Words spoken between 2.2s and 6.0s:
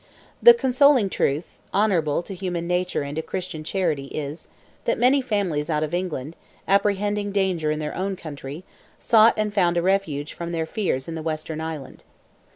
to human nature and to Christian charity, is—that many families out of